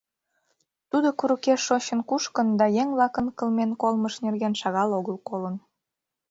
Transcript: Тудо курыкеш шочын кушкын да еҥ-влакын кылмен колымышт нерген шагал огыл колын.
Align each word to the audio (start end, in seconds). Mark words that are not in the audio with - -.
Тудо 0.89 1.09
курыкеш 1.19 1.59
шочын 1.67 1.99
кушкын 2.09 2.47
да 2.59 2.65
еҥ-влакын 2.81 3.27
кылмен 3.37 3.71
колымышт 3.81 4.19
нерген 4.25 4.53
шагал 4.61 4.89
огыл 4.99 5.17
колын. 5.27 5.55